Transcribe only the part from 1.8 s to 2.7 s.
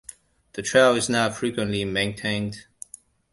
maintained.